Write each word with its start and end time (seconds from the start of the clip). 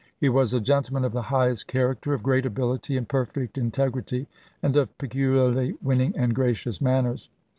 He 0.17 0.29
was 0.29 0.51
a 0.51 0.59
gentleman 0.59 1.05
of 1.05 1.11
the 1.11 1.21
highest 1.21 1.67
character, 1.67 2.11
of 2.11 2.23
great 2.23 2.43
ability 2.43 2.97
and 2.97 3.07
perfect 3.07 3.55
integrity, 3.55 4.27
and 4.63 4.75
of 4.75 4.97
peculiarly 4.97 5.75
winning 5.79 6.15
and 6.17 6.33
gracious 6.33 6.81
manners. 6.81 7.29